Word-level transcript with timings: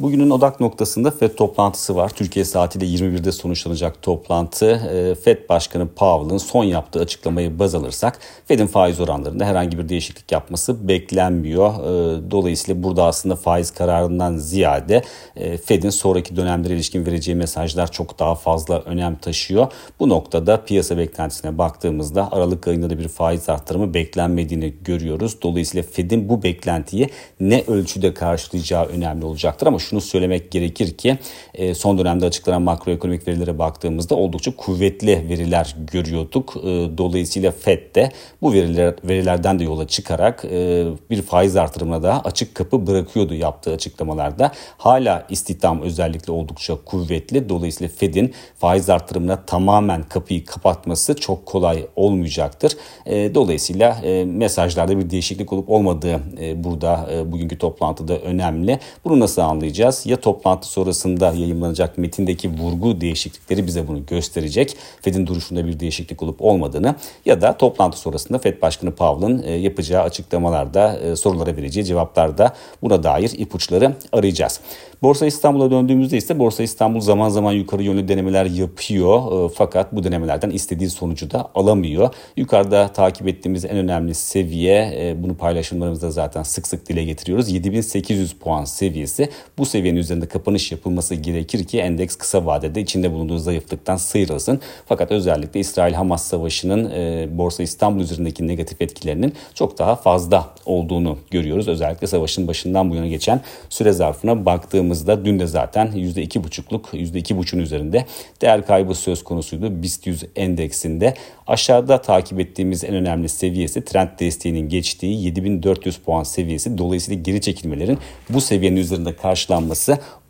Bugünün 0.00 0.30
odak 0.30 0.60
noktasında 0.60 1.10
FED 1.10 1.34
toplantısı 1.34 1.96
var. 1.96 2.08
Türkiye 2.08 2.44
saatiyle 2.44 2.86
21'de 2.86 3.32
sonuçlanacak 3.32 4.02
toplantı. 4.02 4.66
Ee, 4.66 5.14
FED 5.14 5.48
Başkanı 5.48 5.88
Powell'ın 5.88 6.38
son 6.38 6.64
yaptığı 6.64 7.00
açıklamayı 7.00 7.58
baz 7.58 7.74
alırsak 7.74 8.18
FED'in 8.46 8.66
faiz 8.66 9.00
oranlarında 9.00 9.44
herhangi 9.44 9.78
bir 9.78 9.88
değişiklik 9.88 10.32
yapması 10.32 10.88
beklenmiyor. 10.88 11.74
Ee, 11.74 12.30
dolayısıyla 12.30 12.82
burada 12.82 13.04
aslında 13.04 13.36
faiz 13.36 13.70
kararından 13.70 14.36
ziyade 14.36 15.02
e, 15.36 15.56
FED'in 15.56 15.90
sonraki 15.90 16.36
dönemlere 16.36 16.74
ilişkin 16.74 17.06
vereceği 17.06 17.34
mesajlar 17.34 17.92
çok 17.92 18.18
daha 18.18 18.34
fazla 18.34 18.80
önem 18.80 19.16
taşıyor. 19.16 19.72
Bu 20.00 20.08
noktada 20.08 20.64
piyasa 20.64 20.98
beklentisine 20.98 21.58
baktığımızda 21.58 22.32
Aralık 22.32 22.68
ayında 22.68 22.90
da 22.90 22.98
bir 22.98 23.08
faiz 23.08 23.48
arttırımı 23.48 23.94
beklenmediğini 23.94 24.74
görüyoruz. 24.84 25.42
Dolayısıyla 25.42 25.86
FED'in 25.92 26.28
bu 26.28 26.42
beklentiyi 26.42 27.10
ne 27.40 27.64
ölçüde 27.68 28.14
karşılayacağı 28.14 28.84
önemli 28.84 29.24
olacaktır 29.24 29.66
ama 29.66 29.78
şunu 29.86 30.00
söylemek 30.00 30.50
gerekir 30.50 30.96
ki 30.96 31.18
e, 31.54 31.74
son 31.74 31.98
dönemde 31.98 32.26
açıklanan 32.26 32.62
makroekonomik 32.62 33.28
verilere 33.28 33.58
baktığımızda 33.58 34.14
oldukça 34.14 34.56
kuvvetli 34.56 35.26
veriler 35.28 35.76
görüyorduk. 35.92 36.56
E, 36.56 36.64
dolayısıyla 36.98 37.50
FED 37.50 37.94
de 37.94 38.12
bu 38.42 38.52
veriler, 38.52 38.94
verilerden 39.04 39.58
de 39.58 39.64
yola 39.64 39.86
çıkarak 39.86 40.44
e, 40.44 40.86
bir 41.10 41.22
faiz 41.22 41.56
artırımına 41.56 42.02
da 42.02 42.24
açık 42.24 42.54
kapı 42.54 42.86
bırakıyordu 42.86 43.34
yaptığı 43.34 43.72
açıklamalarda. 43.72 44.52
Hala 44.78 45.26
istihdam 45.30 45.82
özellikle 45.82 46.32
oldukça 46.32 46.76
kuvvetli. 46.84 47.48
Dolayısıyla 47.48 47.92
FED'in 47.96 48.34
faiz 48.58 48.90
artırımına 48.90 49.44
tamamen 49.46 50.02
kapıyı 50.02 50.44
kapatması 50.44 51.14
çok 51.14 51.46
kolay 51.46 51.86
olmayacaktır. 51.96 52.76
Dolayısıyla 53.06 54.00
mesajlarda 54.24 54.98
bir 54.98 55.10
değişiklik 55.10 55.52
olup 55.52 55.70
olmadığı 55.70 56.20
burada 56.64 57.08
bugünkü 57.26 57.58
toplantıda 57.58 58.18
önemli. 58.18 58.78
Bunu 59.04 59.20
nasıl 59.20 59.42
anlayacağız? 59.42 59.75
Anlayacağız. 59.76 60.06
Ya 60.06 60.16
toplantı 60.16 60.68
sonrasında 60.68 61.26
yayınlanacak 61.26 61.98
metindeki 61.98 62.50
vurgu 62.50 63.00
değişiklikleri 63.00 63.66
bize 63.66 63.88
bunu 63.88 64.06
gösterecek. 64.06 64.76
Fed'in 65.00 65.26
duruşunda 65.26 65.66
bir 65.66 65.80
değişiklik 65.80 66.22
olup 66.22 66.42
olmadığını 66.42 66.94
ya 67.26 67.40
da 67.40 67.56
toplantı 67.56 67.98
sonrasında 67.98 68.38
Fed 68.38 68.62
Başkanı 68.62 68.94
Powell'ın 68.94 69.42
e, 69.42 69.52
yapacağı 69.52 70.02
açıklamalarda, 70.02 70.98
e, 70.98 71.16
sorulara 71.16 71.56
vereceği 71.56 71.84
cevaplarda 71.84 72.54
buna 72.82 73.02
dair 73.02 73.30
ipuçları 73.38 73.94
arayacağız. 74.12 74.60
Borsa 75.02 75.26
İstanbul'a 75.26 75.70
döndüğümüzde 75.70 76.16
ise 76.16 76.38
Borsa 76.38 76.62
İstanbul 76.62 77.00
zaman 77.00 77.28
zaman 77.28 77.52
yukarı 77.52 77.82
yönlü 77.82 78.08
denemeler 78.08 78.46
yapıyor. 78.46 79.46
E, 79.46 79.48
fakat 79.54 79.92
bu 79.92 80.04
denemelerden 80.04 80.50
istediği 80.50 80.90
sonucu 80.90 81.30
da 81.30 81.50
alamıyor. 81.54 82.14
Yukarıda 82.36 82.88
takip 82.88 83.28
ettiğimiz 83.28 83.64
en 83.64 83.76
önemli 83.76 84.14
seviye, 84.14 85.16
bunu 85.18 85.36
paylaşımlarımızda 85.36 86.10
zaten 86.10 86.42
sık 86.42 86.66
sık 86.66 86.88
dile 86.88 87.04
getiriyoruz. 87.04 87.48
7800 87.48 88.32
puan 88.32 88.64
seviyesi. 88.64 89.30
Bu 89.58 89.65
seviyenin 89.66 89.98
üzerinde 90.00 90.26
kapanış 90.26 90.72
yapılması 90.72 91.14
gerekir 91.14 91.64
ki 91.64 91.78
endeks 91.78 92.16
kısa 92.16 92.46
vadede 92.46 92.80
içinde 92.80 93.12
bulunduğu 93.12 93.38
zayıflıktan 93.38 93.96
sıyrılsın. 93.96 94.60
Fakat 94.86 95.12
özellikle 95.12 95.60
İsrail-Hamas 95.60 96.24
savaşının 96.24 96.90
e, 96.90 97.28
Borsa 97.38 97.62
İstanbul 97.62 98.00
üzerindeki 98.00 98.48
negatif 98.48 98.82
etkilerinin 98.82 99.34
çok 99.54 99.78
daha 99.78 99.96
fazla 99.96 100.54
olduğunu 100.66 101.18
görüyoruz. 101.30 101.68
Özellikle 101.68 102.06
savaşın 102.06 102.48
başından 102.48 102.90
bu 102.90 102.94
yana 102.94 103.06
geçen 103.06 103.40
süre 103.70 103.92
zarfına 103.92 104.46
baktığımızda 104.46 105.24
dün 105.24 105.38
de 105.38 105.46
zaten 105.46 105.86
%2,5'luk 105.86 106.82
%2,5'un 106.92 107.60
üzerinde 107.60 108.04
değer 108.42 108.66
kaybı 108.66 108.94
söz 108.94 109.24
konusuydu 109.24 109.82
BIST 109.82 110.06
100 110.06 110.24
endeksinde. 110.36 111.14
Aşağıda 111.46 112.02
takip 112.02 112.40
ettiğimiz 112.40 112.84
en 112.84 112.94
önemli 112.94 113.28
seviyesi 113.28 113.84
trend 113.84 114.08
desteğinin 114.20 114.68
geçtiği 114.68 115.24
7400 115.24 115.96
puan 115.96 116.22
seviyesi. 116.22 116.78
Dolayısıyla 116.78 117.22
geri 117.22 117.40
çekilmelerin 117.40 117.98
bu 118.28 118.40
seviyenin 118.40 118.76
üzerinde 118.76 119.16
karşılanması 119.16 119.55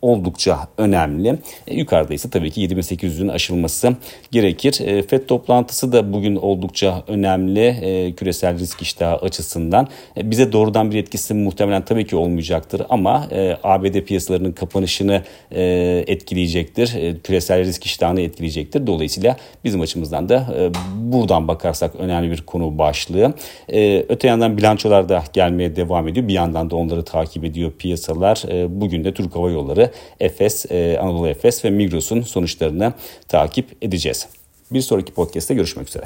oldukça 0.01 0.67
önemli. 0.77 1.37
E, 1.67 1.75
yukarıda 1.75 2.13
ise 2.13 2.29
tabii 2.29 2.51
ki 2.51 2.61
7800'ün 2.67 3.27
aşılması 3.27 3.95
gerekir. 4.31 4.79
E, 4.85 5.03
FED 5.03 5.25
toplantısı 5.27 5.91
da 5.91 6.13
bugün 6.13 6.35
oldukça 6.35 7.03
önemli 7.07 7.65
e, 7.65 8.11
küresel 8.11 8.59
risk 8.59 8.81
iştahı 8.81 9.15
açısından. 9.15 9.87
E, 10.17 10.31
bize 10.31 10.51
doğrudan 10.51 10.91
bir 10.91 10.97
etkisi 10.97 11.33
muhtemelen 11.33 11.85
tabii 11.85 12.07
ki 12.07 12.15
olmayacaktır 12.15 12.81
ama 12.89 13.27
e, 13.31 13.57
ABD 13.63 14.01
piyasalarının 14.01 14.51
kapanışını 14.51 15.23
e, 15.51 15.63
etkileyecektir. 16.07 16.95
E, 16.95 17.19
küresel 17.19 17.59
risk 17.59 17.85
iştahını 17.85 18.21
etkileyecektir. 18.21 18.87
Dolayısıyla 18.87 19.37
bizim 19.63 19.81
açımızdan 19.81 20.29
da 20.29 20.47
e, 20.59 20.71
buradan 20.95 21.47
bakarsak 21.47 21.95
önemli 21.95 22.31
bir 22.31 22.41
konu 22.41 22.77
başlığı. 22.77 23.33
E, 23.73 24.05
öte 24.09 24.27
yandan 24.27 24.57
bilançolar 24.57 25.09
da 25.09 25.23
gelmeye 25.33 25.75
devam 25.75 26.07
ediyor. 26.07 26.27
Bir 26.27 26.33
yandan 26.33 26.69
da 26.69 26.75
onları 26.75 27.03
takip 27.03 27.45
ediyor 27.45 27.71
piyasalar. 27.71 28.43
E, 28.49 28.81
bugün 28.81 29.03
de 29.03 29.13
Türk 29.17 29.35
Hava 29.35 29.51
Yolları 29.51 29.91
Efes, 30.19 30.65
e, 30.71 30.97
Anadolu 31.01 31.27
Efes 31.27 31.65
ve 31.65 31.69
Migros'un 31.69 32.21
sonuçlarını 32.21 32.93
takip 33.27 33.65
edeceğiz. 33.81 34.27
Bir 34.71 34.81
sonraki 34.81 35.13
podcast'te 35.13 35.53
görüşmek 35.53 35.87
üzere. 35.87 36.05